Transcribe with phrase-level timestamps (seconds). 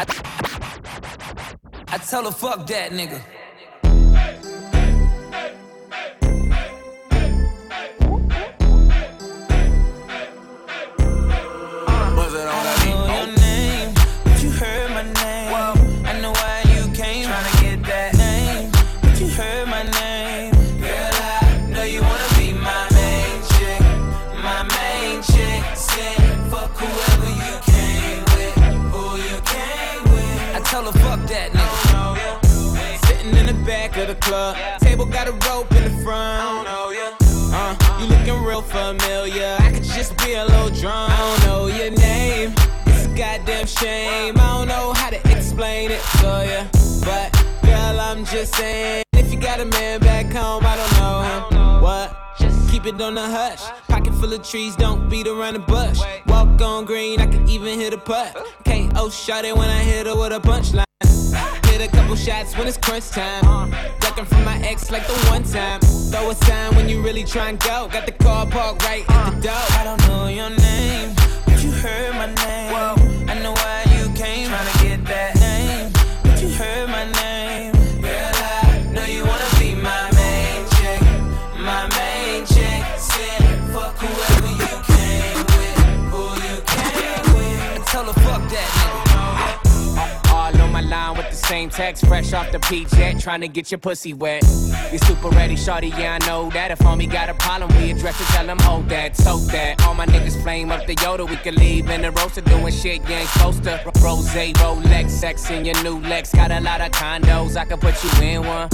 [0.00, 3.20] I tell her, fuck that nigga.
[34.28, 36.68] Club, table got a rope in the front.
[37.50, 39.56] Uh, you looking real familiar.
[39.58, 41.12] I could just be a little drunk.
[41.12, 42.52] I don't know your name.
[42.86, 44.34] It's a goddamn shame.
[44.36, 46.60] I don't know how to explain it to ya.
[47.04, 49.04] But girl, I'm just saying.
[49.14, 51.82] If you got a man back home, I don't know him.
[51.82, 52.14] What?
[52.70, 53.62] Keep it on the hush.
[53.88, 56.00] Pocket full of trees, don't beat around the bush.
[56.26, 58.36] Walk on green, I can even hit a putt.
[58.66, 60.84] KO shot it when I hit her with a punchline.
[61.78, 63.70] Hit a couple shots when it's crunch time.
[64.00, 65.78] Ducking from my ex like the one time.
[66.10, 67.88] Throw a sign when you really try and go.
[67.92, 69.64] Got the car parked right at the door.
[69.78, 73.28] I don't know your name, but you heard my name.
[73.30, 74.48] I know why you came.
[74.48, 75.92] Tryna get that name,
[76.24, 77.72] but you heard my name.
[78.02, 81.00] Girl, I know you wanna be my main chick,
[81.60, 82.82] my main chick.
[82.98, 83.38] Said
[83.72, 85.78] fuck whoever you came with,
[86.10, 87.60] who you came with.
[87.70, 88.87] I tell her fuck that
[90.88, 94.14] line with the same text, fresh off the P jet, trying to get your pussy
[94.14, 94.42] wet.
[94.92, 96.70] You super ready, shorty, yeah, I know that.
[96.70, 99.84] If homie got a problem, we address it, tell him hold that, tote that.
[99.84, 103.06] All my niggas flame up the Yoda, we can leave in the roaster doing shit
[103.08, 103.80] you ain't supposed to.
[104.02, 108.02] Rose, Rolex, sex in your new Lex, got a lot of condos, I can put
[108.02, 108.68] you in one.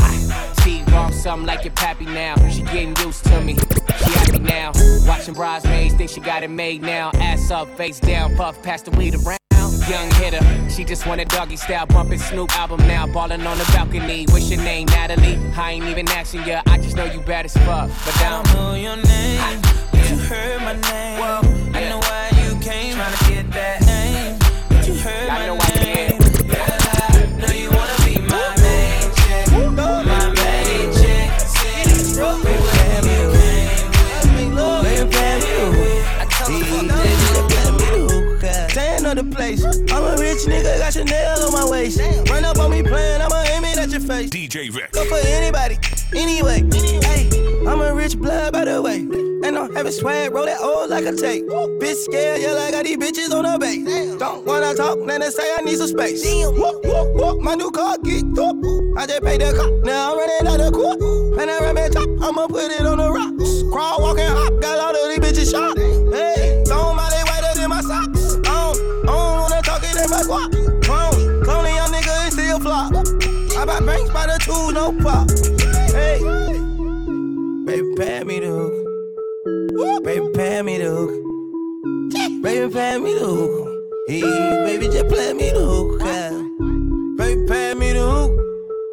[0.62, 2.34] T-Raw, something like your pappy now.
[2.48, 4.72] She getting used to me, she happy now.
[5.06, 7.10] Watching bridesmaids, think she got it made now.
[7.14, 9.43] Ass up, face down, puff, pass the weed around.
[9.88, 10.40] Young hitter,
[10.70, 14.24] she just want a doggy style, bumping Snoop album now, ballin' on the balcony.
[14.30, 15.38] What's your name, Natalie?
[15.56, 17.90] I ain't even asking ya, I just know you bad as fuck.
[18.04, 21.43] But I don't know your name, but you heard my name.
[39.34, 39.64] Place.
[39.64, 41.98] I'm a rich nigga, got Chanel on my waist.
[42.30, 44.30] Run up on me playing, I'ma aim it at your face.
[44.30, 44.92] DJ Vique.
[44.92, 45.76] Go for anybody,
[46.14, 46.62] anyway.
[47.02, 47.28] Hey,
[47.66, 49.00] I'm a rich blood by the way.
[49.44, 51.44] And I'm having swag, roll that old like a tape.
[51.80, 54.16] Bitch scared, yeah, like I got these bitches on the base.
[54.16, 56.24] Don't wanna talk, then they say I need some space.
[56.24, 58.56] Whoop, whoop, whoop, my new car get up.
[58.96, 61.00] I just paid the cop, now I'm running out of court.
[61.40, 63.64] And I ram it top, I'ma put it on the rocks.
[84.64, 86.00] Baby, just play me the hook.
[87.18, 88.32] Baby, pay me the hook.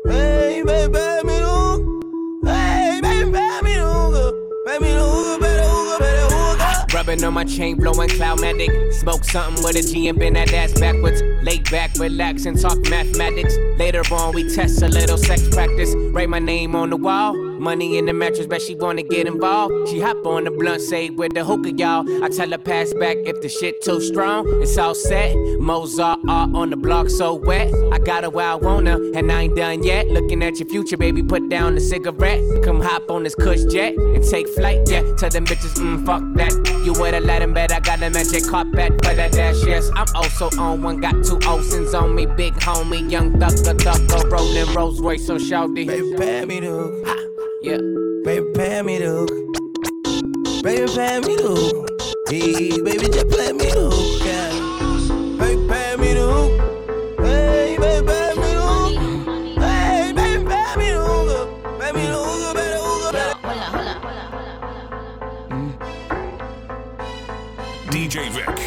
[0.05, 1.81] Hey, baby, pay me the hook.
[2.45, 4.35] Hey, baby, pay me the hook.
[4.67, 6.93] Pay me the hook, better hook, better hook.
[6.93, 8.93] rubbing on my chain, blowing Cloudmatic.
[8.93, 11.21] Smoke something with a G and bend that ass backwards.
[11.43, 13.57] Lay back, relax, and talk mathematics.
[13.77, 15.95] Later on, we test a little sex practice.
[15.95, 17.35] Write my name on the wall.
[17.61, 19.87] Money in the mattress, bet she wanna get involved.
[19.87, 22.23] She hop on the blunt, say with the hookah, y'all.
[22.23, 24.63] I tell her pass back if the shit too strong.
[24.63, 25.35] It's all set.
[25.59, 27.71] Mozart art on the block, so wet.
[27.91, 30.07] I got her where I want her, and I ain't done yet.
[30.07, 32.41] Looking at your future, baby, put down the cigarette.
[32.63, 35.03] Come hop on this cush jet and take flight, yeah.
[35.17, 36.53] Tell them bitches, mm, fuck that.
[36.83, 39.87] You would've let him bet I got a magic carpet for that dash, yes.
[39.95, 42.25] I'm also on one, got two Olsen's on me.
[42.25, 45.85] Big homie, young thugger, thugger, rolling Rolls Royce on shouty.
[45.85, 47.03] Baby, pay me the.
[47.05, 47.30] Ha,
[47.63, 47.77] yeah.
[48.23, 49.29] Baby, pay me the hook.
[50.63, 51.89] Baby, pay me the hook.
[52.29, 54.25] Hey, baby, just play me the hook.
[54.25, 54.49] Yeah.
[55.37, 56.51] Baby, pay me the hook.
[57.19, 58.93] Hey, baby, pay me the hook.
[59.59, 61.79] Hey, baby, pay me the hook.
[61.79, 63.35] Pay me the hook, better hook, better.
[65.49, 65.71] Mm.
[67.91, 68.60] DJ Vique.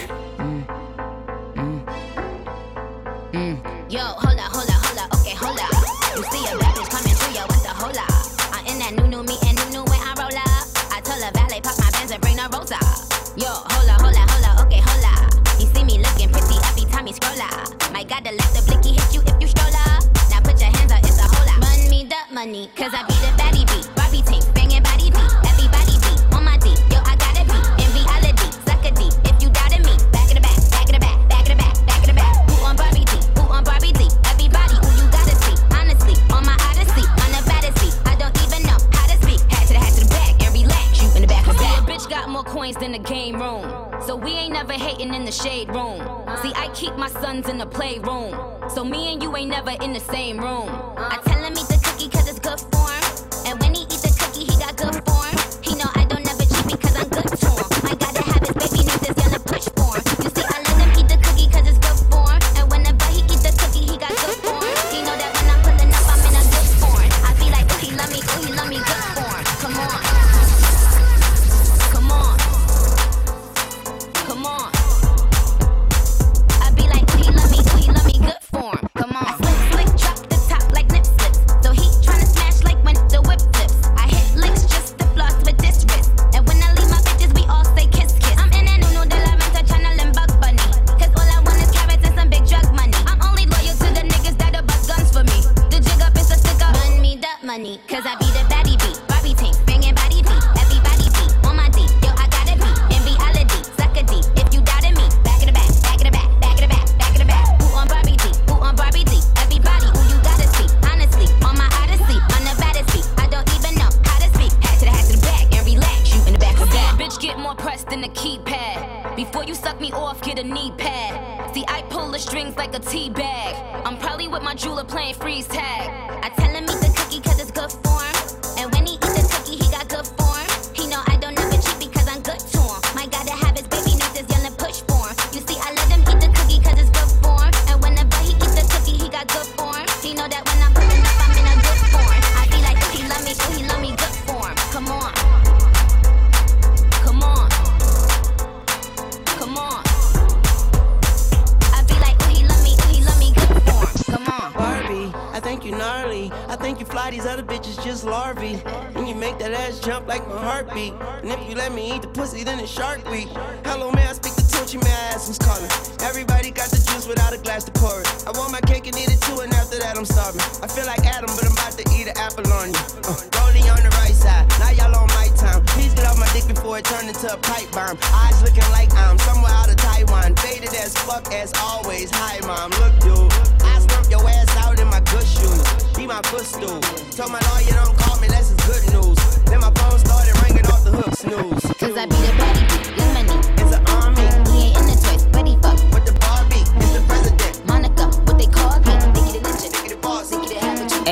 [167.05, 168.09] Juice without a glass to pour it.
[168.27, 170.41] I want my cake and eat it too, and after that I'm starving.
[170.63, 172.83] I feel like Adam, but I'm about to eat an apple on you.
[173.05, 175.65] Uh, rolling on the right side, now y'all on my time.
[175.77, 177.99] Please get off my dick before it turned into a pipe bomb.
[178.25, 180.37] Eyes looking like I'm somewhere out of Taiwan.
[180.37, 182.11] Faded as fuck as always.
[182.13, 183.33] Hi, mom, look, dude.
[183.63, 185.65] I slurp your ass out in my good shoes.
[185.97, 186.81] Be my footstool.
[187.13, 189.19] Told my lawyer don't call me it's good news.
[189.45, 191.65] Then my phone started ringing off the hook, snooze.
[191.79, 193.04] Cause I be the baddie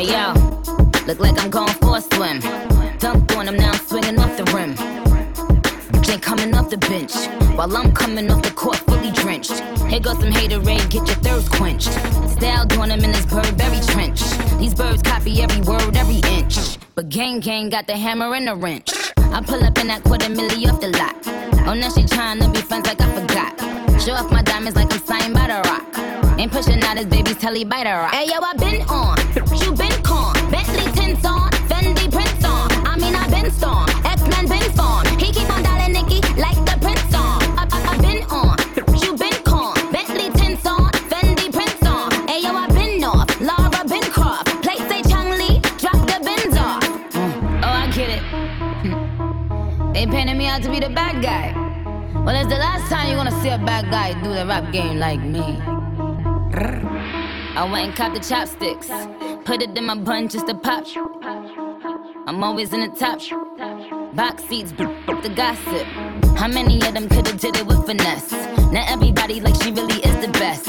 [0.03, 0.33] Hey yo,
[1.07, 2.41] look like I'm going for a swim.
[2.99, 4.75] Dunked on him, now I'm swinging off the rim.
[6.11, 7.15] Ain't coming off the bench.
[7.57, 9.61] While I'm coming off the court fully drenched.
[9.89, 11.93] Here goes some haterade, get your thirst quenched.
[12.33, 14.23] Style doing him in this Burberry trench.
[14.59, 16.79] These birds copy every word, every inch.
[16.97, 18.91] But gang gang got the hammer and the wrench.
[19.19, 21.15] I pull up in that quarter milli off the lot.
[21.65, 24.03] Oh, now she trying to be friends like I forgot.
[24.03, 26.12] Show off my diamonds like I'm signed by the rock.
[26.39, 28.13] Ain't pushing out his baby's telly rock.
[28.13, 29.17] Hey yo, I been on,
[29.63, 30.35] you been con.
[30.51, 32.71] Bentley tints on, Fendi prints on.
[32.87, 35.07] I mean I been storm, X-Men been form.
[35.19, 37.43] He keep on dialing Nicki like the prince on.
[37.59, 38.57] I, I, I been on,
[39.03, 39.75] you been con.
[39.93, 42.11] Bentley tints on, Fendi prints on.
[42.27, 44.47] Hey yo, I been off, Lara been Croft.
[44.63, 46.83] Play say Chun-Li, drop the bins off.
[47.13, 47.61] Mm.
[47.63, 48.23] Oh, I get it.
[48.83, 49.93] Hmm.
[49.93, 51.53] They painted me out to be the bad guy.
[52.25, 54.99] Well, it's the last time you're gonna see a bad guy do the rap game
[54.99, 55.61] like me.
[56.65, 58.89] I went and caught the chopsticks.
[59.45, 60.87] Put it in my bun just to pop.
[62.27, 63.21] I'm always in the top.
[64.15, 65.87] Box seats, the gossip.
[66.37, 68.33] How many of them could've did it with finesse?
[68.73, 70.69] Now everybody like she really is the best.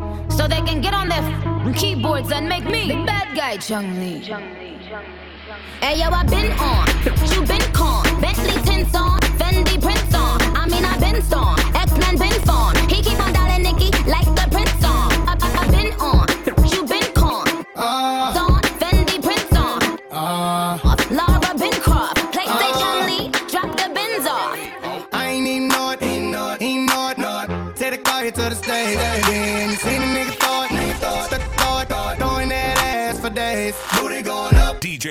[0.41, 4.21] So they can get on their f- keyboards and make me the bad guy, Chun-Li.
[5.79, 6.87] Hey yo, I been on,
[7.31, 10.41] you been con, Bentley tints on, Fendi prints on.
[10.57, 11.60] I mean I been storm,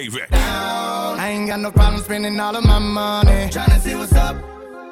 [0.01, 3.51] DJ I ain't got no problem spending all of my money.
[3.51, 4.35] Tryna see what's up.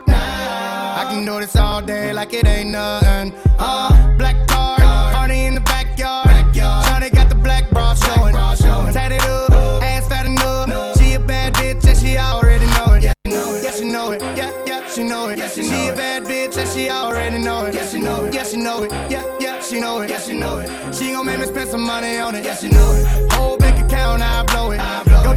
[0.06, 0.96] Now.
[0.98, 3.32] I can do this all day like it ain't nothing.
[3.58, 5.14] Uh, black card, card.
[5.14, 6.26] party in the backyard.
[6.26, 6.84] backyard.
[6.84, 8.32] Shawty got the black bra showing.
[8.32, 8.92] Bra showing.
[8.92, 9.80] Tatted up, uh.
[9.82, 10.68] ass fat enough.
[10.68, 10.92] No.
[10.98, 13.04] She a bad bitch and she already know it.
[13.04, 13.64] Yeah, know it.
[13.64, 14.20] yeah she know it.
[14.36, 15.38] Yeah, yeah, she know it.
[15.38, 17.74] Yeah, she, know she a bad bitch and she already know it.
[17.74, 18.34] Yeah, she know it.
[18.34, 18.92] Yeah, she know it.
[19.10, 20.10] Yeah, yeah, she know it.
[20.10, 20.94] Yeah, she know it.
[20.94, 22.44] She gon' make me spend some money on it.
[22.44, 23.32] Yeah, she know it.
[23.32, 23.56] Whole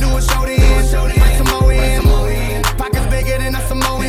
[0.01, 0.41] do a show.
[0.41, 2.63] Bring some more in.
[2.81, 4.01] Pockets bigger than a Samoan.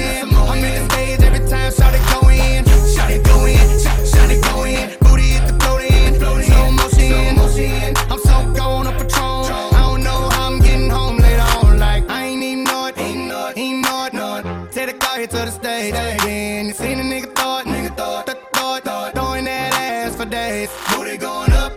[0.50, 2.64] I'm in the stage every time, shout it go in.
[2.94, 3.66] Shout it go in.
[4.12, 4.98] Shout, it go in.
[5.04, 6.14] Booty hit the float in.
[6.18, 7.94] Slow motion.
[8.10, 9.74] I'm so gone up Patron.
[9.78, 11.78] I don't know how I'm getting home later on.
[11.78, 12.98] Like, I ain't even know it.
[12.98, 13.58] Ain't know it.
[13.58, 14.14] Ain't know it.
[14.14, 14.68] Know.
[14.72, 15.92] Take the car here to the stage.
[15.92, 17.30] Then you seen a nigga
[17.60, 17.66] it.
[17.72, 18.84] Nigga throw it.
[18.84, 19.14] Throw it.
[19.14, 20.70] Throwing that ass for days.
[20.90, 21.72] Booty going up.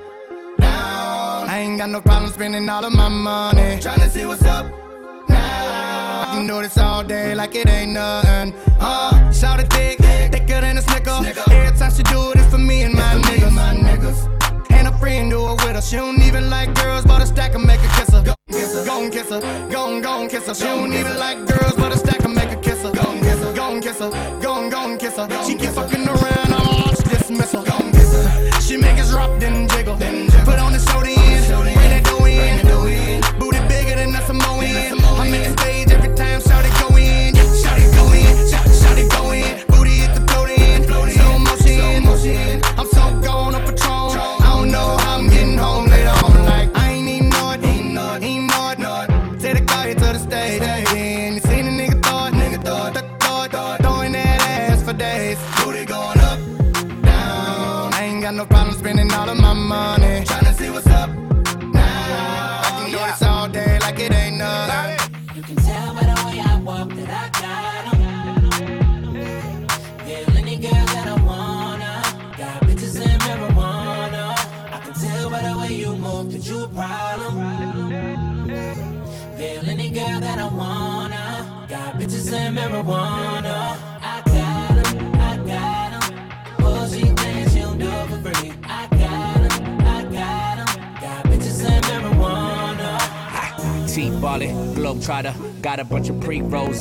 [0.60, 1.50] Down.
[1.50, 3.80] I ain't got no problem spending all of my money.
[3.82, 4.05] Tryna.
[6.46, 6.58] Now.
[6.58, 8.54] I can do this all day like it ain't nothing.
[8.80, 11.10] Uh, shout it thick, thicker than a snicker.
[11.50, 13.52] Every time she do it, it's for me and my niggas.
[13.52, 14.72] My niggas.
[14.72, 15.82] And a friend do it with her.
[15.82, 18.22] She don't even like girls, but a stack and make her kiss her.
[18.24, 20.54] Go and kiss her, go and go and kiss her.
[20.54, 22.92] She don't even like girls, but a stack and make her kiss her.
[22.92, 24.10] Go and kiss her, go and kiss her,
[24.42, 25.28] go and go and kiss her.
[25.46, 27.64] She keep fucking around, I'ma launch dismissal.
[27.64, 28.62] Go and kiss her.
[28.62, 29.96] She make us drop, then jiggle.
[29.96, 31.25] Put on the show then,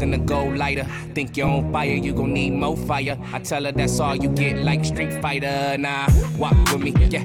[0.05, 0.85] and a gold lighter.
[1.15, 3.19] Think you're on fire, you gon' need more fire.
[3.33, 5.77] I tell her that's all you get, like Street Fighter.
[5.79, 6.07] Nah,
[6.37, 7.25] walk with me, yeah,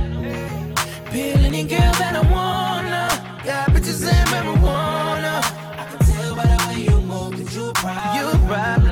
[1.11, 3.03] Peel any girl that I wanna.
[3.43, 5.43] Got bitches and marijuana.
[5.77, 8.15] I can tell by the way you move that you a problem.
[8.15, 8.91] You a problem.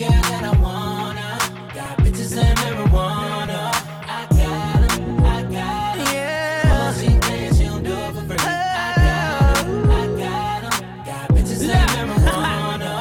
[0.00, 1.28] Girl that I wanna.
[1.74, 3.60] Got bitches and marijuana.
[4.08, 6.06] I got 'em, I got 'em.
[6.14, 6.74] Yeah.
[6.74, 8.38] Oh, she thinks she don't do it for free.
[8.38, 10.76] I got 'em, I got 'em.
[11.04, 12.92] Got bitches marijuana.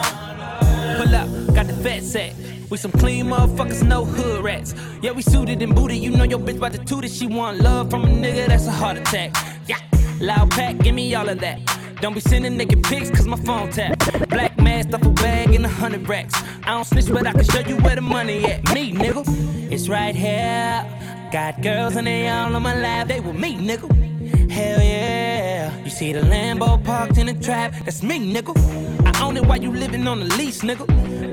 [1.00, 2.34] Pull up, got the fat sack.
[2.70, 4.76] We some clean motherfuckers, no hood rats.
[5.02, 5.98] Yeah, we suited and booted.
[5.98, 7.12] You know your bitch about to toot it.
[7.12, 9.36] She want love from a nigga, that's a heart attack.
[9.68, 9.80] Yeah,
[10.22, 11.60] loud pack, give me all of that.
[12.00, 13.98] Don't be sending naked pics, cause my phone tap.
[14.30, 16.36] Black mask, duffel bag, and a hundred racks.
[16.64, 18.72] I don't snitch, but I can show you where the money at.
[18.74, 19.24] Me, nigga,
[19.72, 20.86] it's right here.
[21.32, 24.52] Got girls and they all on my lap, they with me, nigga.
[24.52, 25.19] Hell yeah.
[25.84, 28.54] You see the Lambo parked in the trap, that's me, nigga.
[29.06, 30.86] I own it while you living on the lease, nigga.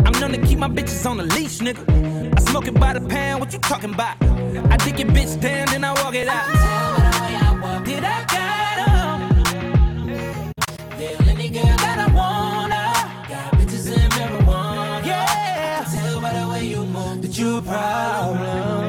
[0.07, 1.83] I'm known to keep my bitches on the leash, nigga.
[2.37, 4.17] I smoke it by the pound, what you talking about?
[4.71, 6.47] I dig your bitch down, then I walk it out.
[7.85, 9.21] Did oh, I got 'em?
[10.99, 12.83] Yeah, any girl that I wanna.
[13.29, 15.07] Got bitches and marijuana.
[15.07, 15.85] Yeah.
[15.87, 18.86] I tell by the way you move that you a problem.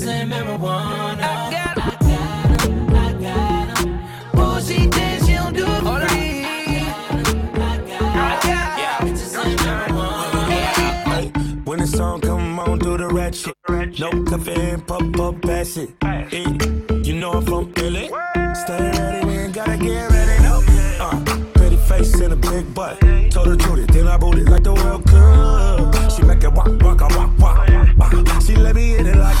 [0.00, 1.22] Bitches and marijuana.
[1.22, 1.88] I got 'em.
[1.88, 4.00] I got 'em, I got 'em.
[4.34, 6.44] Oh, she did, she don't do it for free.
[6.44, 8.50] I got 'em.
[8.78, 8.98] Yeah.
[9.00, 9.36] Bitches.
[11.64, 13.54] When the song come on, do the rat shit.
[13.98, 15.90] No caffeine, pop up, pass it.
[16.32, 16.44] Eh,
[17.02, 18.10] You know I'm from Philly.
[18.54, 20.42] Stay ready, we ain't gotta get ready.
[20.42, 20.62] No.
[21.00, 21.16] Uh,
[21.54, 23.00] pretty face and a big butt.
[23.30, 26.10] Told her truth, it then I rolled it like the World Cup.
[26.12, 28.42] She make it walk, walk, walk, walk, walk.
[28.42, 29.39] She let me in it like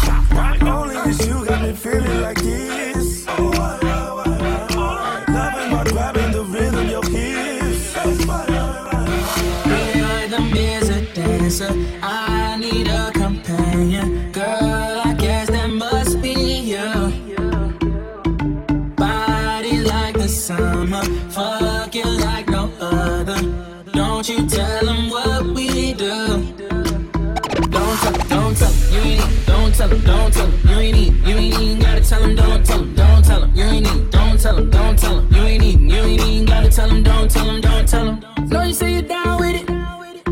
[29.80, 30.68] tell him, don't tell him.
[30.68, 33.54] You ain't eating, you ain't even gotta tell him, don't tell him, don't tell him.
[33.54, 34.10] You ain't even.
[34.10, 35.34] don't tell him, don't tell him.
[35.34, 38.48] You ain't eating, you ain't even gotta tell him, don't tell him, don't tell him.
[38.48, 39.66] No, you say you're down with it.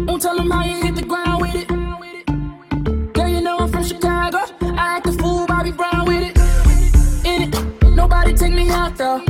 [0.06, 1.68] Don't tell him how you hit the ground with it.
[3.14, 4.38] Girl, you know I'm from Chicago.
[4.60, 6.36] I act the fool, Bobby Brown with it.
[7.26, 9.22] In it, nobody take me out though.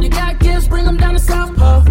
[0.00, 1.82] You got gifts, bring them down to South Pole.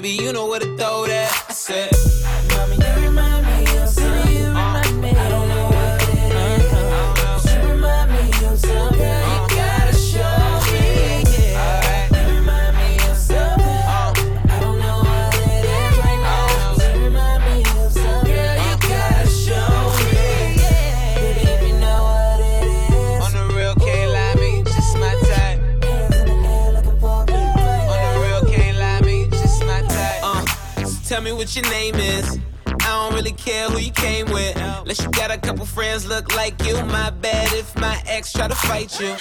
[0.00, 1.17] baby, you know where to throw that.
[31.38, 32.36] what your name is.
[32.66, 34.56] I don't really care who you came with.
[34.56, 36.74] Unless you got a couple friends look like you.
[36.86, 39.14] My bad if my ex try to fight you.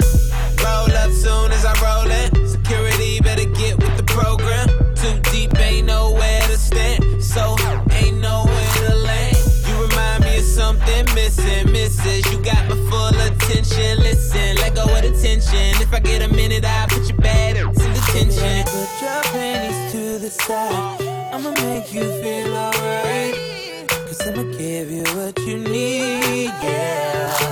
[0.65, 2.47] Roll up soon as I roll in.
[2.47, 4.67] Security better get with the program.
[4.95, 7.23] Too deep, ain't nowhere to stand.
[7.23, 7.55] So
[7.91, 9.37] ain't nowhere to land.
[9.67, 12.25] You remind me of something missing, misses.
[12.31, 13.99] You got my full attention.
[13.99, 15.79] Listen, let go of the tension.
[15.83, 18.65] If I get a minute, I'll put you bad in detention.
[18.65, 19.86] Put your panties
[20.27, 21.01] the side.
[21.33, 23.87] I'ma make you feel alright.
[23.87, 27.46] Cause I'ma give you what you need, yeah.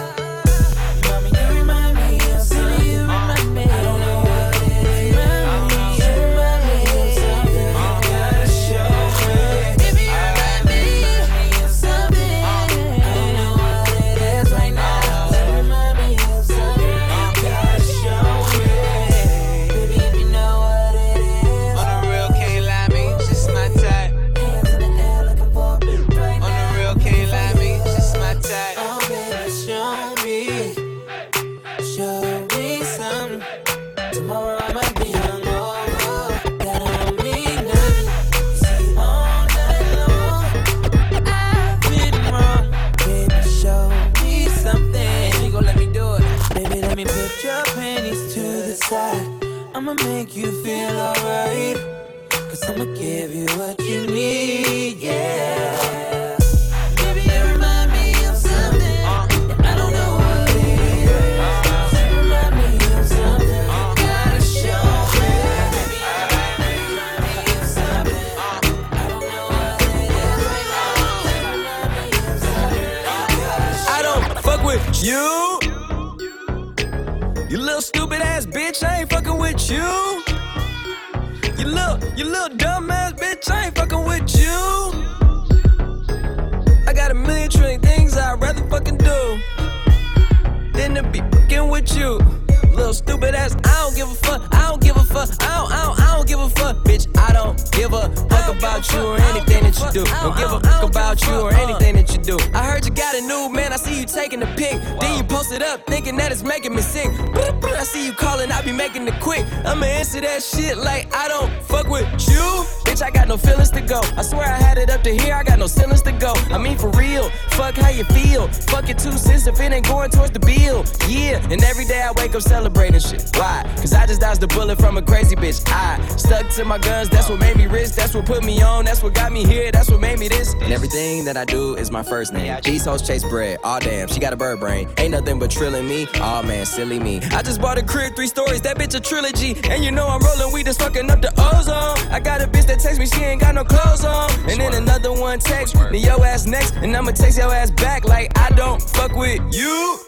[98.66, 100.04] About you or anything that you do.
[100.22, 102.38] Don't give a fuck about you or anything that you do.
[102.54, 104.82] I heard you got a new man, I see you taking the pic.
[105.00, 107.10] Then you post it up, thinking that it's making me sick.
[107.10, 109.46] I see you calling, I be making it quick.
[109.66, 112.85] I'ma answer that shit like I don't fuck with you.
[112.96, 114.00] Bitch, I got no feelings to go.
[114.16, 116.34] I swear I had it up to here, I got no ceilings to go.
[116.50, 118.48] I mean, for real, fuck how you feel.
[118.48, 120.86] Fuck it two cents if it ain't going towards the bill.
[121.10, 123.30] Yeah, and every day I wake up celebrating shit.
[123.36, 123.70] Why?
[123.76, 125.62] Cause I just dodged a bullet from a crazy bitch.
[125.68, 127.92] I stuck to my guns, that's what made me rich.
[127.92, 130.54] That's what put me on, that's what got me here, that's what made me this.
[130.54, 132.58] And everything that I do is my first name.
[132.64, 134.88] These hoes chase bread, aw oh, damn, she got a bird brain.
[134.98, 137.18] Ain't nothing but trilling me, aw oh, man, silly me.
[137.32, 139.58] I just bought a crib, three stories, that bitch a trilogy.
[139.70, 141.98] And you know I'm rolling weed that's fucking up the ozone.
[142.10, 144.30] I got a bitch that text me, she ain't got no clothes on.
[144.48, 148.06] And then another one text me, yo ass next, and I'ma text your ass back
[148.06, 150.00] like I don't fuck with you.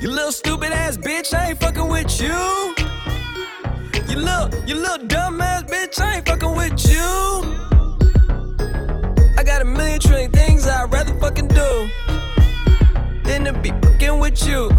[0.00, 2.74] You little stupid ass bitch, I ain't fucking with you.
[4.08, 7.08] You little, you little dumb ass bitch, I ain't fucking with you.
[9.36, 11.90] I got a million trillion things I'd rather fucking do
[13.24, 14.70] than to be fucking with you.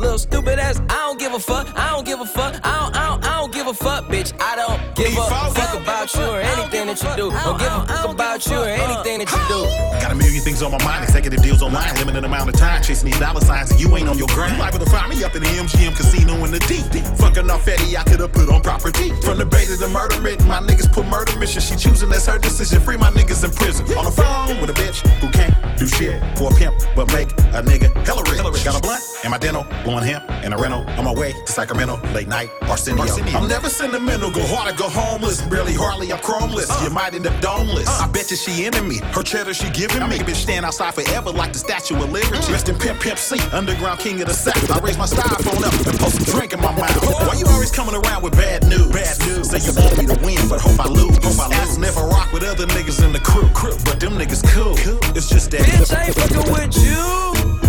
[0.00, 2.96] Little stupid ass, I don't give a fuck, I don't give a fuck, I don't,
[2.96, 4.32] I don't, I don't give a fuck, bitch.
[4.40, 7.28] I don't give a fuck about you or anything that you do.
[7.28, 9.60] Don't give a fuck about you or anything that you do.
[10.00, 13.10] Got a million things on my mind, executive deals online, limited amount of time, chasing
[13.10, 14.54] these dollar signs, and you ain't on your grind.
[14.54, 16.80] You liable to find me up in the MGM casino in the deep.
[17.20, 19.12] Fucking off Eddie, I could've put on property.
[19.20, 21.60] From the bait to the murder written, my niggas put murder mission.
[21.60, 22.80] She choosing, that's her decision.
[22.80, 23.84] Free my niggas in prison.
[23.98, 27.28] On the phone with a bitch who can't do shit for a pimp, but make
[27.52, 28.64] a nigga hella rich.
[28.64, 31.52] Got a blunt and my dental blowing hemp in a rental on my way to
[31.52, 33.02] Sacramento, late night, Arsenio.
[33.02, 33.36] Arsenio.
[33.36, 35.42] I'm never sentimental, go hard or go homeless.
[35.42, 36.70] Barely hardly, I'm chromeless.
[36.70, 36.84] Uh.
[36.84, 37.88] You might end up domeless.
[37.88, 38.04] Uh.
[38.04, 38.98] I bet you she into me.
[39.10, 40.18] Her cheddar she giving I me.
[40.18, 42.36] Bitch stand outside forever like the Statue of Liberty.
[42.36, 42.52] Mm.
[42.52, 44.70] Rest in Pimp Pimp C, underground king of the South.
[44.70, 47.26] I raise my styrofoam up and post some drink in my mouth.
[47.26, 48.92] Why you always coming around with bad news?
[48.92, 49.50] Bad news.
[49.50, 51.18] Say you want me to win, but hope I lose.
[51.18, 51.96] Hope I lose.
[51.96, 53.48] I rock with other niggas in the crew.
[53.50, 53.74] crew.
[53.84, 54.76] But them niggas cool.
[54.76, 55.00] cool.
[55.16, 55.62] It's just that.
[55.62, 57.59] Bitch, I ain't fucking with you.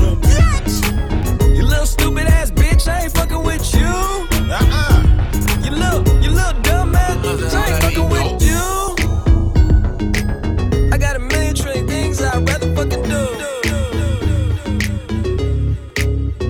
[2.00, 3.82] You little stupid ass bitch, I ain't fucking with you.
[3.84, 5.04] Uh-uh.
[5.64, 8.62] You little, you little dumb ass bitch, I ain't fucking with you.
[10.94, 13.28] I got a million trillion things I'd rather fucking do.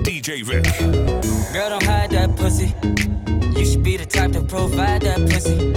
[0.02, 1.52] DJ Vique.
[1.52, 2.74] Girl, don't hide that pussy.
[3.58, 5.72] You should be the type to provide that pussy.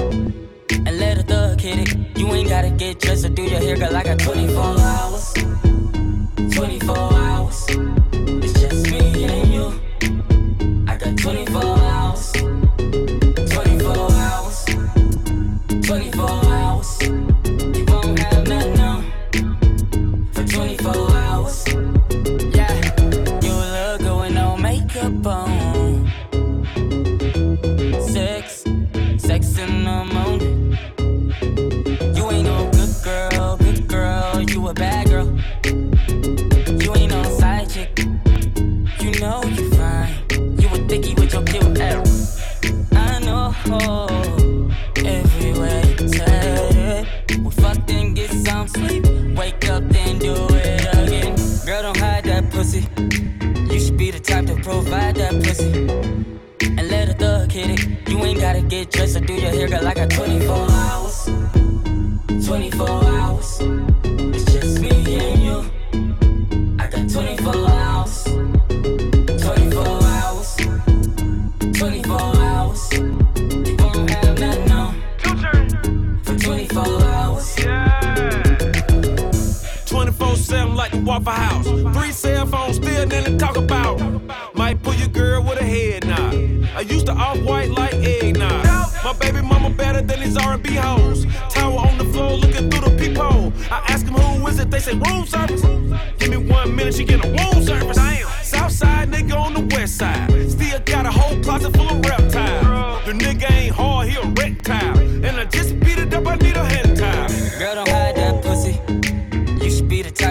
[0.85, 2.17] And let a thug hit it.
[2.17, 3.95] You ain't gotta get dressed or do your hair, girl.
[3.95, 5.33] I got 24 hours.
[6.53, 8.04] 24 hours.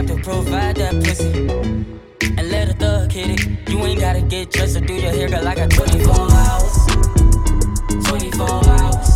[0.02, 1.30] To provide that pussy.
[2.36, 3.68] And let a thug hit it.
[3.70, 5.46] You ain't gotta get dressed or do your hair, girl.
[5.46, 6.86] I got 24 hours.
[8.04, 9.13] 24 hours.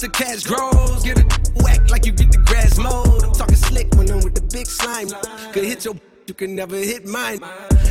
[0.00, 1.02] The cash grows.
[1.02, 3.22] Get a whack like you get the grass mowed.
[3.22, 5.08] I'm talking slick when I'm with the big slime.
[5.52, 5.94] Could hit your,
[6.26, 7.40] you can never hit mine.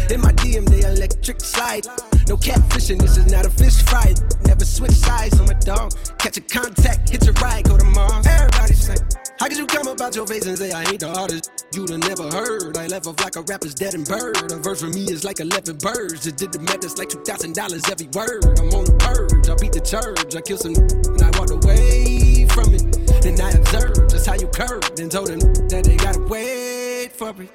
[0.10, 1.86] In my DM, they electric slide.
[2.30, 4.14] No catfishing, this is not a fish fry.
[4.46, 5.94] Never switch sides on my dog.
[6.20, 8.28] Catch a contact, hit your ride, go to Mars.
[8.28, 8.96] Everybody say,
[9.40, 11.66] How could you come about your face and say I ain't the artist?
[11.74, 12.78] You'd have never heard.
[12.78, 14.52] I left off like a rapper's dead and bird.
[14.52, 16.22] A verse for me is like 11 birds.
[16.22, 18.46] Just did the math, it's like $2,000 every word.
[18.62, 20.36] I'm on the purge, I beat the church.
[20.36, 22.86] I killed some and I walked away from it.
[23.26, 25.40] Then I observed just how you curved and told them
[25.74, 27.50] that they gotta wait for it.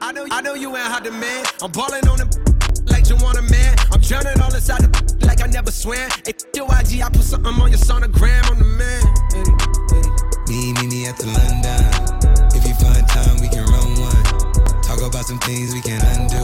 [0.00, 1.46] I know, I know you ain't hot demand.
[1.62, 2.56] I'm balling on the
[2.90, 3.45] like you want a man.
[3.45, 3.45] I'm
[4.06, 6.08] drowning all inside the like I never swam.
[6.24, 8.38] Hey, your IG, I put something on your sonogram.
[8.46, 9.02] I'm the man.
[10.46, 11.82] Me, me, me at the London.
[12.54, 14.22] If you find time, we can run one.
[14.86, 16.38] Talk about some things we can undo.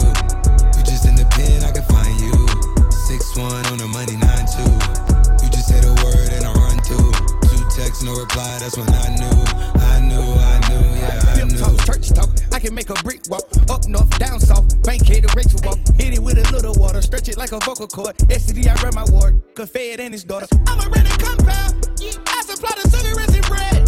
[0.75, 2.35] You just in the pen, I can find you.
[2.91, 4.67] Six one on the money, nine two.
[5.39, 6.99] You just say the word and I run two.
[7.47, 8.59] Two texts, no reply.
[8.59, 9.39] That's when I knew,
[9.79, 11.57] I knew, I knew, yeah, I knew.
[11.57, 12.29] talk, church talk.
[12.63, 13.43] Can make a brick walk.
[13.69, 14.63] Up north, down south.
[14.83, 15.75] Bank the rich walk.
[15.99, 17.01] Hit it with a little water.
[17.01, 18.15] Stretch it like a vocal cord.
[18.31, 19.43] STD, I run my ward.
[19.67, 20.47] Fed and his daughter.
[20.67, 21.91] I'm a rented compound.
[21.99, 23.83] I supply the cigarettes and bread.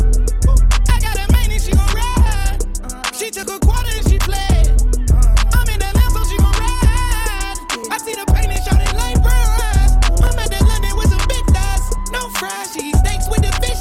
[0.91, 2.59] I got a main and she gon' ride.
[2.83, 4.67] Uh, she took a quarter and she fled.
[5.07, 7.55] Uh, I'm in the so she gon' ride.
[7.87, 9.23] I see the pain and shot it like.
[10.19, 10.51] I'm at
[10.99, 11.95] with some big thighs.
[12.11, 13.79] No fries, she steaks with the fish.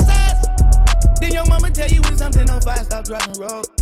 [1.19, 3.74] Then your mama tell you when something on fire, stop driving road.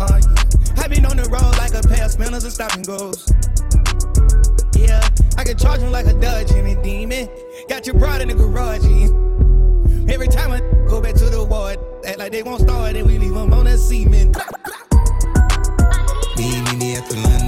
[0.00, 3.26] I been on the road like a pair of spinners and stop and goes.
[4.74, 5.02] Yeah,
[5.36, 7.28] I can charge him like a Dodge and demon.
[7.68, 8.84] Got your bride in the garage.
[8.84, 10.12] yeah.
[10.12, 13.18] Every time I go back to the ward, act like they won't start and we
[13.18, 14.36] leave them on the cement.
[16.36, 17.47] Me, me, me at the London.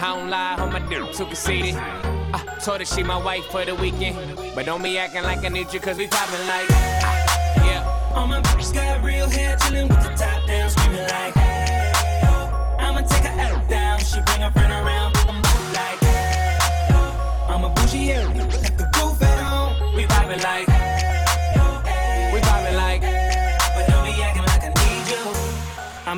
[0.00, 1.74] I don't lie, on my dick too conceited.
[1.74, 4.16] I told her she my wife for the weekend.
[4.54, 8.14] But don't be acting like I need you, cause we poppin' like, ah, yeah.
[8.14, 11.92] All my bitches got real hair, chillin' with the top down, screamin' like, hey,
[12.24, 12.76] oh.
[12.78, 16.58] I'ma take her out down, she bring her friend around, I'm both like, hey,
[16.92, 17.46] oh.
[17.48, 19.96] I'm a bougie, yeah, like the roof at home.
[19.96, 20.77] We vibing like,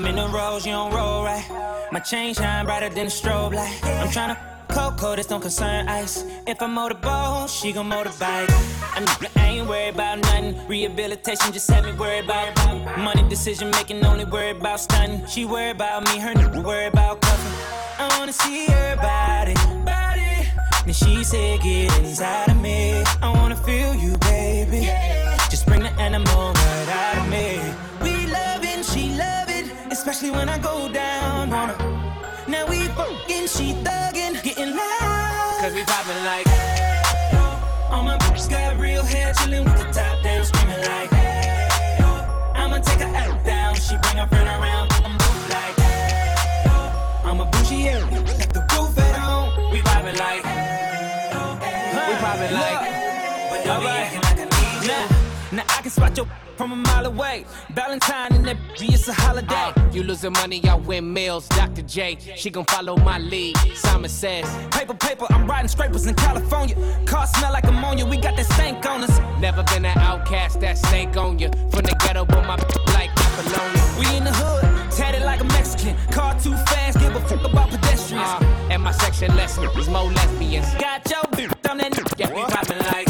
[0.01, 1.45] I'm in the rose, you don't roll right.
[1.93, 3.79] My chain shine brighter than a strobe light.
[3.85, 6.25] I'm tryna Coco, this don't concern ice.
[6.47, 8.49] If I motorboat, she gon' motorbike.
[8.95, 9.05] I'm,
[9.37, 10.67] I ain't worried about nothing.
[10.69, 14.03] Rehabilitation just had me worried about money decision making.
[14.03, 15.27] Only worried about stunting.
[15.27, 17.53] She worried about me, her nigga worried about cuffing.
[17.99, 19.53] I wanna see her body,
[19.85, 20.49] body.
[20.87, 23.05] Then she said, get inside of me.
[23.21, 24.89] I wanna feel you, baby.
[25.51, 26.55] Just bring the animal
[30.01, 31.79] especially when I go down on her.
[32.49, 35.59] Now we fucking, she thuggin', getting loud.
[35.61, 36.47] cause we poppin' like,
[37.93, 41.69] All my bitches got real hair, chillin' with the top down, screaming like, hey,
[42.01, 42.53] oh.
[42.55, 45.19] I'ma take her out down, she bring her friend around, I'm
[45.53, 46.35] like, hey,
[46.69, 47.23] oh.
[47.27, 47.99] I'm a bougie, yeah,
[48.39, 49.71] like the roof at home.
[49.71, 50.45] we poppin' like,
[52.09, 52.81] we poppin' like.
[52.81, 53.00] But
[55.91, 56.27] can spot your
[56.57, 57.47] from a mile away.
[57.71, 59.55] Valentine and that it's a holiday.
[59.55, 61.49] Uh, you losing money, I win meals.
[61.49, 61.83] Dr.
[61.83, 63.57] J, she gon' follow my lead.
[63.75, 66.77] Simon says, Paper, paper, I'm riding scrapers in California.
[67.07, 69.19] Car smell like ammonia, we got that stank on us.
[69.41, 71.49] never been an outcast, that snake on you.
[71.71, 72.57] From the ghetto, but my
[72.95, 73.83] like Apollonia.
[73.99, 75.97] We in the hood, tatted like a Mexican.
[76.13, 78.29] Car too fast, give a fuck about pedestrians.
[78.29, 80.75] Uh, and my section less niggas, more lesbians.
[80.75, 82.19] Got your bitch, I'm that nigga.
[82.19, 83.09] Yeah, we poppin' like,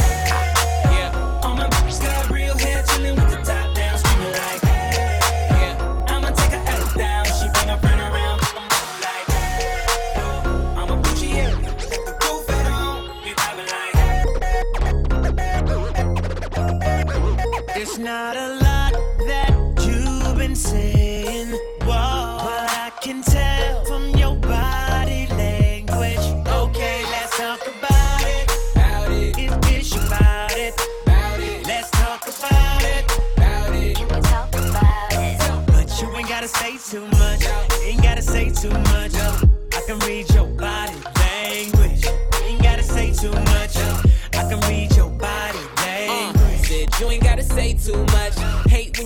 [17.83, 18.93] It's not a lot
[19.27, 19.55] that
[19.87, 21.20] you've been saying.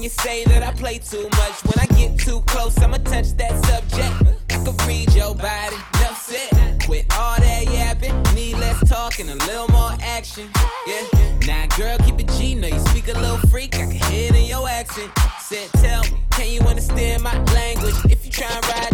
[0.04, 1.64] You say that I play too much.
[1.64, 4.38] When I get too close, I'ma touch that subject.
[4.50, 5.76] I can read your body.
[5.94, 6.82] Enough said.
[6.84, 8.14] Quit all that yapping.
[8.34, 10.50] Need less talking, a little more action.
[10.86, 11.06] Yeah.
[11.46, 12.54] Now, girl, keep it G.
[12.54, 13.76] Know you speak a little freak.
[13.76, 15.10] I can hear it in your accent.
[15.40, 17.96] Said, tell me, can you understand my language?
[18.10, 18.93] If you try and ride,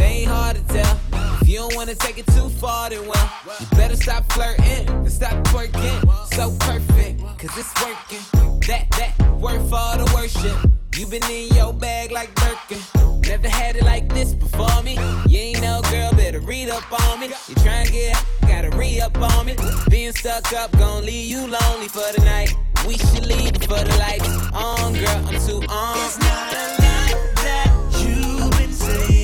[0.00, 1.00] It ain't hard to tell.
[1.42, 5.12] If you don't wanna take it too far, then well, you better stop flirting and
[5.12, 5.98] stop twerking.
[6.34, 8.24] So perfect, cause it's working.
[8.66, 10.70] That, that, worth all the worship.
[10.96, 12.82] You been in your bag like Birkin.
[13.22, 14.98] Never had it like this before me.
[15.28, 17.28] You ain't no girl, better read up on me.
[17.28, 19.54] You tryna get up, gotta re up on me.
[19.88, 22.54] Being stuck up, gon' leave you lonely for the night.
[22.86, 25.26] We should leave before the lights on, girl.
[25.28, 25.96] I'm too on.
[25.98, 27.70] It's not a lot that
[28.04, 29.19] you've been saying,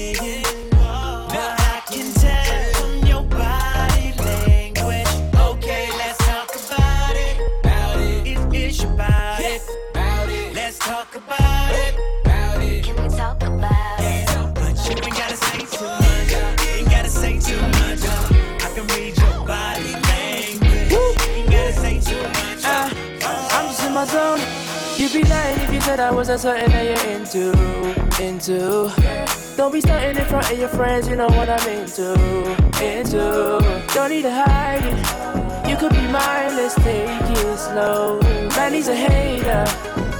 [25.06, 27.52] You'd be lying if you said I wasn't something that you're into,
[28.20, 28.90] into.
[29.56, 32.14] Don't be starting in front of your friends, you know what I'm into,
[32.82, 33.86] into.
[33.94, 35.70] Don't need to hide it.
[35.70, 38.18] You could be mine, let's take it slow.
[38.56, 39.64] Man, he's a hater.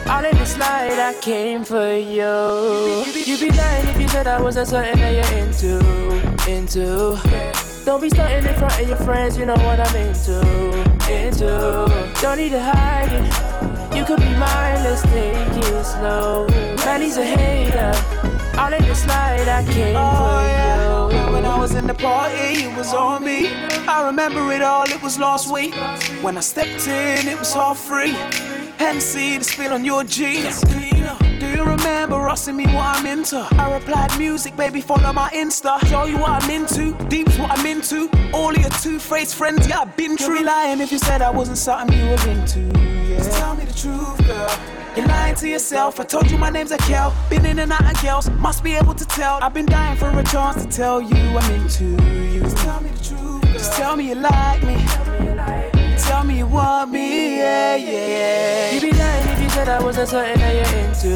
[0.09, 3.03] All in the slide, I came for you.
[3.13, 5.81] You'd be lying if you said I wasn't something that you're into,
[6.49, 7.85] into.
[7.85, 10.39] Don't be starting in front of your friends, you know what I'm into,
[11.11, 12.13] into.
[12.23, 13.76] Don't need to hide it.
[13.97, 16.47] You could be mine, let's take it slow.
[16.85, 17.93] Man, he's a hater.
[18.59, 21.33] All in the slide, I came Oh, you.
[21.33, 23.49] When I was in the party, it was on me.
[23.89, 25.75] I remember it all, it was last week.
[26.23, 28.15] When I stepped in, it was all free.
[28.79, 30.61] Hennessy, the spill on your jeans.
[30.61, 33.47] Do you remember asking me what I'm into?
[33.53, 35.81] I replied, music, baby, follow my Insta.
[35.89, 38.11] Show you what I'm into, deep's what I'm into.
[38.33, 40.35] All of your two-faced friends, yeah, I've been true.
[40.35, 43.06] You'd be lying if you said I wasn't something you were into, yeah.
[43.27, 44.51] Just tell me the truth, girl.
[44.97, 45.99] You're lying to yourself.
[45.99, 47.13] I told you my name's Akel.
[47.29, 48.31] Been in and out of girls.
[48.31, 49.41] Must be able to tell.
[49.43, 51.87] I've been dying for a chance to tell you I'm into
[52.33, 52.43] you.
[52.43, 53.43] Just tell me the truth.
[53.43, 53.53] Girl.
[53.53, 54.77] Just tell me you like me.
[55.99, 57.39] Tell me you want me.
[57.39, 58.71] Yeah, yeah, yeah.
[58.71, 61.15] You'd be lying if you said I wasn't something that you're into,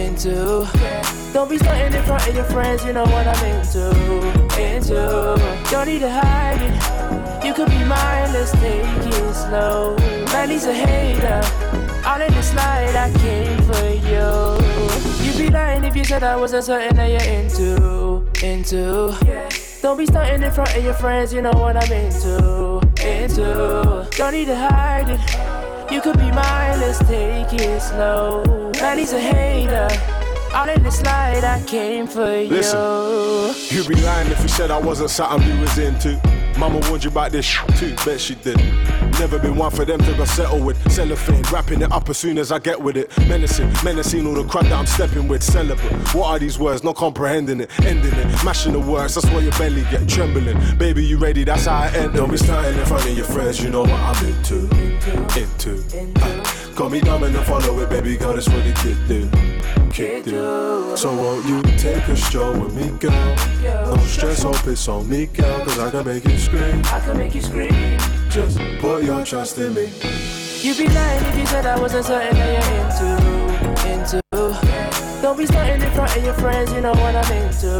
[0.00, 1.32] into.
[1.32, 3.90] Don't be starting in front of your friends, you know what I'm into,
[4.56, 5.64] into.
[5.68, 7.23] Don't need to hide it.
[7.44, 9.96] You could be mine, let's take it slow.
[10.32, 11.42] Man, he's a hater.
[12.06, 15.24] All in the slide, I came for you.
[15.26, 19.14] You'd be lying if you said I wasn't something that you're into, into.
[19.82, 24.08] Don't be starting in front of your friends, you know what I'm into, into.
[24.16, 25.92] Don't need to hide it.
[25.92, 28.72] You could be mine, let's take it slow.
[28.80, 29.88] Man, he's a hater.
[30.54, 32.48] All in the slide, I came for you.
[32.48, 36.43] Listen, you'd be lying if you said I wasn't something you was into.
[36.58, 38.56] Mama warned you about this shit too, bet she did.
[39.18, 40.76] Never been one for them to go settle with.
[40.90, 43.16] Cellophane, wrapping it up as soon as I get with it.
[43.28, 45.42] Menacing, menacing all the crap that I'm stepping with.
[45.42, 45.92] Celebrate.
[46.14, 46.82] What are these words?
[46.84, 49.14] Not comprehending it, ending it, mashing the words.
[49.14, 50.58] That's why your belly get trembling.
[50.78, 51.44] Baby, you ready?
[51.44, 52.14] That's how I end.
[52.14, 53.62] Don't be starting in front of your friends.
[53.62, 54.64] You know what I'm into,
[55.38, 55.84] into.
[56.20, 56.43] Uh,
[56.74, 58.32] got me dumb and follow it, baby girl.
[58.32, 59.90] That's what the kid do.
[59.90, 60.96] Kid do.
[60.96, 63.36] So won't you take a stroll with me, girl?
[63.62, 66.82] No stress, hope it's on me, girl, cause I can make you scream.
[66.86, 67.98] I can make you scream.
[68.28, 69.90] Just put your trust in me.
[70.62, 75.22] You'd be lying if you said I wasn't certain that you're into, into.
[75.22, 77.78] Don't be starting in front of your friends, you know what I'm into,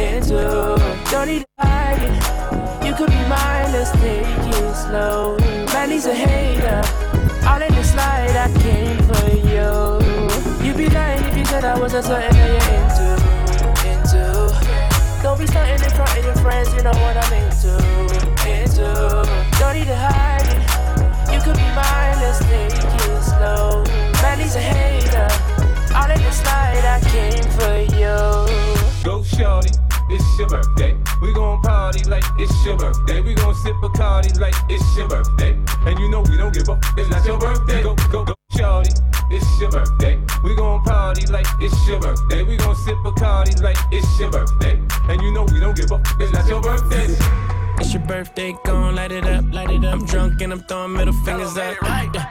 [0.00, 1.10] into.
[1.10, 2.86] Don't need to hide it.
[2.86, 5.38] You could be mine, let's take it slow.
[5.72, 6.82] Man, he's a hater.
[7.46, 10.66] All in this light, I came for you.
[10.66, 13.26] You'd be lying if you said I wasn't something that you're into.
[13.90, 15.22] into.
[15.22, 17.72] Don't be starting in front of your friends, you know what I'm into.
[18.46, 18.86] Into.
[19.58, 21.32] Don't need to hide it.
[21.32, 23.84] You could be mine, let's take it slow.
[24.22, 25.28] Man, he's a hater.
[25.94, 29.04] All in this light, I came for you.
[29.04, 30.96] Go, shorty it's your birthday.
[31.20, 33.20] We gon' party like it's your birthday.
[33.20, 35.58] We gon' sip a party like it's your birthday.
[35.86, 37.82] And you know we don't give up, it's not your birthday.
[37.82, 38.90] Go, go, go, shorty,
[39.30, 40.18] it's your birthday.
[40.44, 42.42] We gon' party like it's your birthday.
[42.42, 44.80] We gon' sip a party like it's your birthday.
[45.08, 47.55] And you know we don't give up, it's not your birthday.
[47.78, 49.94] It's your birthday, gon' light it up, light it up.
[49.94, 51.76] I'm drunk and I'm throwing middle fingers up.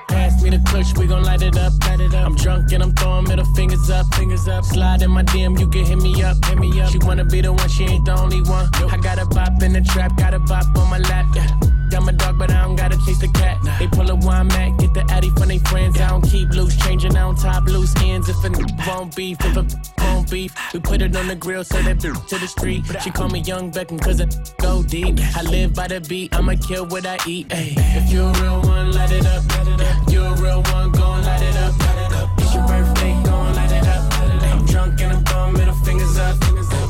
[0.07, 2.25] Pass me the clutch, we gon' light it up, light it up.
[2.25, 4.63] I'm drunk and I'm throwing middle fingers up, fingers up.
[4.65, 6.91] Slide in my DM, you can hit me up, hit me up.
[6.91, 8.69] She wanna be the one, she ain't the only one.
[8.91, 11.27] I got a bop in the trap, got a bop on my lap.
[11.35, 11.74] Yeah.
[11.95, 13.57] I'm a dog, but I don't gotta chase the cat.
[13.79, 15.99] They pull a wine mat, get the addy from they friends.
[15.99, 18.27] I don't keep loose, changing on top loose ends.
[18.29, 18.49] If a
[18.87, 19.65] won't beef, if a
[20.03, 22.83] won't beef, we put it on the grill, so that to the street.
[23.01, 24.27] She call me Young Beckham, cause I
[24.61, 25.19] go deep.
[25.35, 27.51] I live by the beat, I'ma kill what I eat.
[27.51, 27.73] Ay.
[27.77, 29.43] If you a real one, light it up.
[30.11, 31.73] You a real one, gon' light it up.
[32.39, 34.13] It's your birthday, gon' light it up.
[34.43, 36.35] I'm drunk and I'm throwing middle fingers up.
[36.43, 36.84] Shorty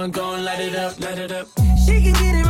[0.00, 1.46] you a real light it up, light it up.
[1.84, 2.49] She can get it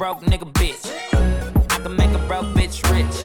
[0.00, 0.86] broke nigga bitch.
[1.72, 3.22] I can make a broke bitch rich.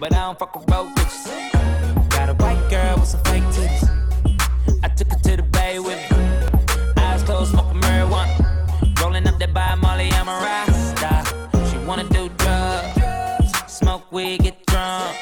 [0.00, 2.08] But I don't fuck with broke bitches.
[2.08, 3.84] Got a white girl with some fake titties.
[4.82, 7.02] I took her to the bay with me.
[7.02, 8.98] Eyes closed, smoking marijuana.
[8.98, 11.12] Rolling up that by Molly, I'm a rasta.
[11.68, 15.14] She wanna do drugs, smoke weed, get drunk.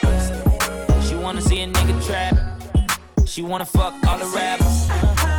[1.02, 2.36] She wanna see a nigga trap.
[3.26, 4.88] She wanna fuck all the rappers.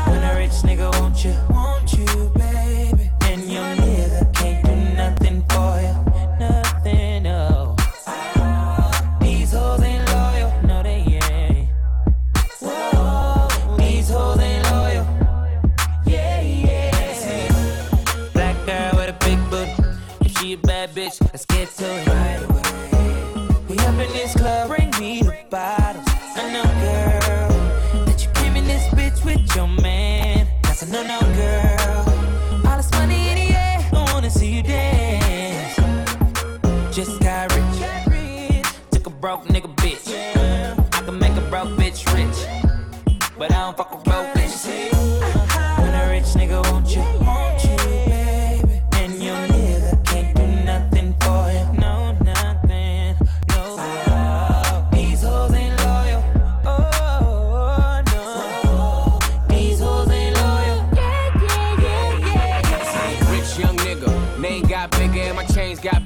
[0.10, 3.10] When a rich nigga want you, want you, baby.
[3.22, 4.23] And your nigga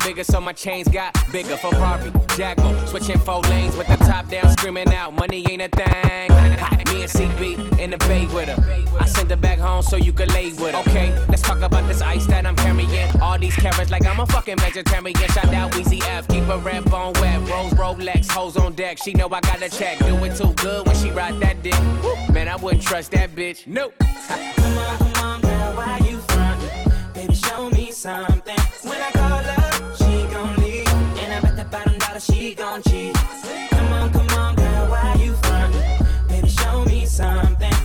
[0.08, 1.58] bigger, so my chains got bigger.
[1.58, 5.68] For Barbie, Jacko, switching four lanes with the top down, screaming out, money ain't a
[5.68, 6.30] thing.
[6.88, 8.58] Me and CB in the bay with her.
[9.00, 10.80] I send her back home so you can lay with her.
[10.80, 13.22] Okay, let's talk about this ice that I'm carrying.
[13.22, 15.30] All these carrots like I'm a fucking vegetarian.
[15.34, 17.42] Shout out Weezy F, keep a red bone wet.
[17.50, 18.98] Rose Rolex, hoes on deck.
[19.04, 20.00] She know I got a check.
[20.00, 21.82] Do it too good when she ride that dick.
[22.32, 23.68] Man, I wouldn't trust that bitch.
[23.68, 23.94] Nope.
[24.00, 27.14] Come on, come on, girl, why you frontin'?
[27.14, 28.77] Baby, show me something.
[32.18, 33.14] her, she gon' cheat.
[33.70, 36.08] Come on, come on, girl, why you frontin'?
[36.28, 37.77] Baby, show me something.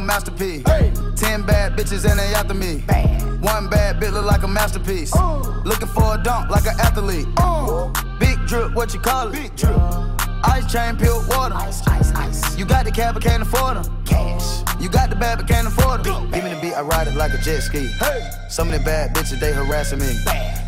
[0.00, 0.64] Masterpiece.
[1.16, 2.84] Ten bad bitches and they after me.
[3.40, 5.14] One bad bitch look like a masterpiece.
[5.64, 7.26] Looking for a dunk like an athlete.
[8.18, 9.32] Big drip, what you call it?
[9.32, 9.76] Big drip.
[10.44, 11.54] Ice chain, pure water.
[11.54, 12.58] Ice, ice, ice.
[12.58, 14.04] You got the cab, but can't afford them.
[14.04, 14.62] Cash.
[14.80, 16.30] You got the bad, but can't afford them.
[16.30, 17.86] Give me the beat, I ride it like a jet ski.
[17.98, 18.30] Hey.
[18.48, 20.14] Some of the bad bitches, they harassing me.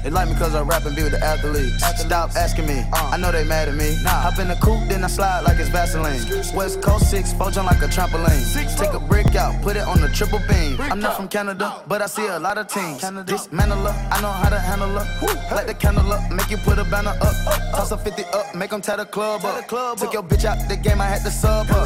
[0.08, 1.84] They like me cause I rap and be with the athletes.
[2.00, 3.94] Stop asking me, I know they mad at me.
[4.06, 6.24] Hop in the coupe, then I slide like it's Vaseline.
[6.56, 8.40] West Coast 6, four jump like a trampoline.
[8.78, 10.80] Take a brick out, put it on the triple beam.
[10.80, 13.02] I'm not from Canada, but I see a lot of teams.
[13.26, 15.54] Dismantle her, I know how to handle her.
[15.54, 17.36] Light the candle up, make you put a banner up.
[17.76, 19.68] Toss a 50 up, make them tie the club up.
[19.98, 21.84] Took your bitch out the game, I had to sub her.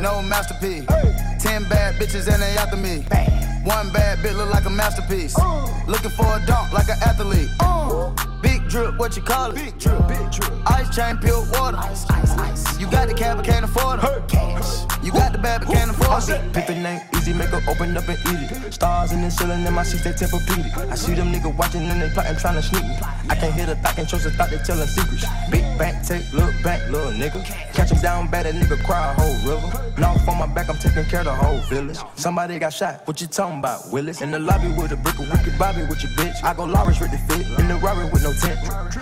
[0.00, 0.84] No masterpiece.
[1.38, 3.04] Ten bad bitches and they after me.
[3.64, 5.36] One bad bit look like a masterpiece.
[5.86, 7.48] Looking for a dunk like an athlete.
[8.68, 9.54] Drip, what you call it?
[9.54, 10.52] Big drip, big drip.
[10.66, 11.78] Ice chain, pure water.
[11.78, 12.78] Ice, ice, ice.
[12.78, 14.28] You got the cab, but can't afford it.
[14.28, 14.84] Cash.
[15.02, 16.52] You got the bad, but can't afford it.
[16.52, 18.74] Pick the name, easy, make her open up and eat it.
[18.74, 20.90] Stars in the ceiling in my seats, they Tempur-Pedic.
[20.90, 22.94] I see them niggas watching and they plotting, trying to sneak me.
[23.30, 25.24] I can't hear the thought, can't trust the thought, they telling secrets.
[25.50, 27.42] Big bank, take, look back, little nigga.
[27.72, 29.92] Catch him down bad, that nigga cry a whole river.
[29.98, 31.98] Knock on my back, I'm taking care of the whole village.
[32.16, 34.20] Somebody got shot, what you talking about, Willis?
[34.20, 36.42] In the lobby with a brick of wicked Bobby with your bitch.
[36.44, 38.57] I go Lawrence with the fit, in the Rari with no tent.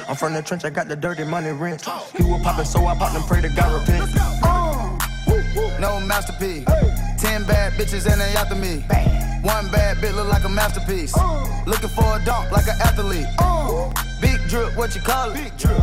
[0.08, 1.84] I'm from the trench, I got the dirty money rent.
[2.16, 4.10] He was popping, so I popped and pray to God repent.
[4.42, 4.98] Uh,
[5.80, 6.64] no masterpiece.
[7.18, 8.84] Ten bad bitches and they after me.
[9.42, 11.16] One bad bitch look like a masterpiece.
[11.16, 11.62] Uh.
[11.66, 13.26] Looking for a dunk like an athlete.
[13.38, 13.92] Uh.
[14.20, 15.34] Big drip, what you call it?
[15.34, 15.78] Big drip.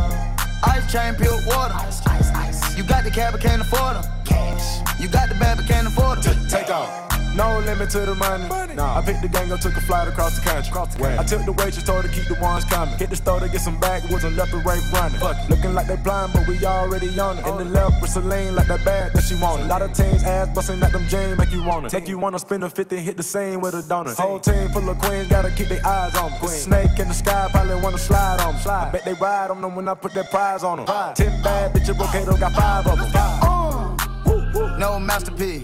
[0.64, 1.74] Ice chain, pure water.
[1.74, 2.76] Ice, ice, ice.
[2.76, 4.04] You got the cab, but can't afford them.
[4.24, 5.00] Cash.
[5.00, 6.46] You got the bad, but can't afford them.
[6.48, 7.13] Take off.
[7.34, 8.46] No limit to the money.
[8.74, 8.98] Nah.
[8.98, 10.72] I picked the gang up, took a flight across the country.
[11.18, 12.96] I took the waitress, told her to keep the ones coming.
[12.96, 15.18] Hit the store to get some backwoods and left and right running.
[15.18, 15.36] Fuck.
[15.48, 17.46] Looking like they blind, but we already on it.
[17.46, 19.66] In the left with Celine, like that bag that she wanted.
[19.66, 21.90] A lot of teams ass busting at them jeans, make you want it.
[21.90, 24.16] Take you wanna spend a 50, hit the same with a donut.
[24.16, 26.48] Whole team full of queens, gotta keep their eyes on them.
[26.48, 28.70] Snake in the sky, probably wanna slide on them.
[28.70, 31.14] I bet they ride on them when I put that prize on them.
[31.14, 33.10] Ten bad bitches, Brocato got five of them.
[33.10, 33.42] Five.
[33.42, 34.78] Uh.
[34.78, 35.62] No masterpiece.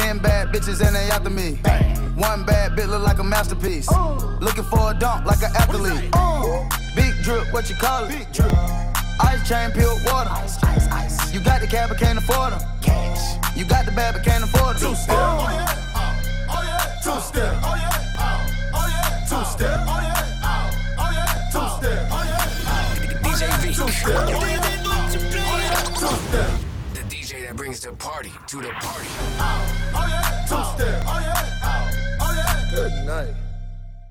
[0.00, 1.58] Ten bad bitches and they after me.
[2.16, 3.86] One bad bitch look like a masterpiece.
[4.40, 6.10] Looking for a dunk like an athlete.
[6.96, 8.08] Big drip, what you call it?
[8.08, 8.50] Big drip.
[9.20, 10.30] Ice chain, pure water.
[10.30, 11.34] Ice, ice, ice.
[11.34, 12.60] You got the cab, but can't afford them.
[12.80, 13.36] Cash.
[13.54, 14.88] You got the bad, but can't afford them.
[14.88, 15.16] Two step.
[15.18, 16.48] Oh yeah.
[16.48, 17.00] Oh yeah.
[17.04, 17.54] Two step.
[17.62, 18.72] Oh yeah.
[18.72, 19.26] Oh yeah.
[19.28, 19.80] Two step.
[19.84, 20.96] Oh yeah.
[20.98, 21.52] Oh yeah.
[21.52, 22.08] Two step.
[22.10, 23.20] Oh yeah.
[23.22, 23.74] DJ V.
[23.74, 24.28] Two step.
[24.28, 24.59] Oh yeah.
[27.80, 29.08] is the party to the party.
[29.38, 31.02] Oh, oh yeah, two step.
[31.06, 32.70] Oh yeah, oh, oh yeah.
[32.74, 33.49] Good night.